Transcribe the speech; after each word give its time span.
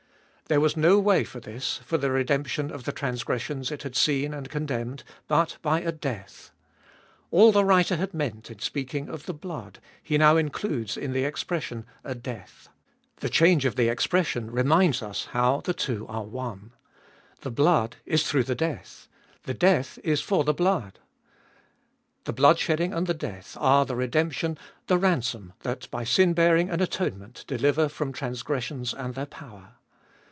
There 0.47 0.59
was 0.59 0.75
no 0.75 0.99
way 0.99 1.23
for 1.23 1.39
this, 1.39 1.77
for 1.77 1.97
the 1.97 2.11
redemption 2.11 2.71
of 2.71 2.83
the 2.83 2.91
transgressions 2.91 3.71
it 3.71 3.83
had 3.83 3.95
seen 3.95 4.33
and 4.33 4.49
condemned, 4.49 5.05
but 5.29 5.55
by 5.61 5.79
a 5.79 5.93
death. 5.93 6.51
All 7.29 7.53
the 7.53 7.63
writer 7.63 7.95
had 7.95 8.13
meant 8.13 8.51
in 8.51 8.59
speaking 8.59 9.07
of 9.07 9.27
the 9.27 9.33
blood, 9.33 9.79
he 10.03 10.17
now 10.17 10.35
includes 10.35 10.97
in 10.97 11.13
the 11.13 11.23
expression, 11.23 11.85
a 12.03 12.15
death. 12.15 12.67
The 13.21 13.29
change 13.29 13.63
of 13.63 13.77
the 13.77 13.87
expression 13.87 14.51
reminds 14.51 15.01
us 15.01 15.27
how 15.31 15.61
the 15.61 15.73
two 15.73 16.05
are 16.07 16.25
one. 16.25 16.73
The 17.39 17.49
blood 17.51 17.95
is 18.05 18.27
through 18.29 18.43
the 18.43 18.53
death; 18.53 19.07
the 19.43 19.53
death 19.53 19.99
is 20.03 20.19
for 20.19 20.43
the 20.43 20.53
blood. 20.53 20.99
The 22.25 22.33
blood 22.33 22.59
shedding 22.59 22.91
and 22.93 23.07
the 23.07 23.13
death 23.13 23.55
are 23.57 23.85
the 23.85 23.95
redemption, 23.95 24.57
the 24.87 24.97
ransom, 24.97 25.53
that 25.61 25.89
by 25.89 26.03
sin 26.03 26.33
bearing 26.33 26.69
and 26.69 26.81
atonement 26.81 27.45
deliver 27.47 27.87
from 27.87 28.11
transgressions 28.11 28.93
and 28.93 29.15
their 29.15 29.25
power. 29.25 29.75